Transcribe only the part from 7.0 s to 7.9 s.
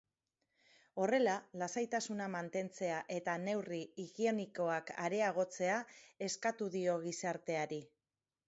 gizarteari.